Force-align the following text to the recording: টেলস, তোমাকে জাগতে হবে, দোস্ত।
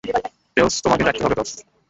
টেলস, 0.57 0.75
তোমাকে 0.83 1.03
জাগতে 1.03 1.23
হবে, 1.25 1.35
দোস্ত। 1.35 1.57